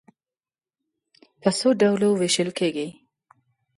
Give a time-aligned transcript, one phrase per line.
[1.41, 2.87] په څو ډلو وېشل کېږي.